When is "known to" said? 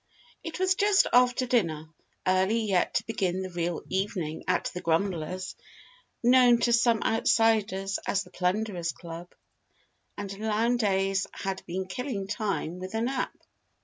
6.23-6.73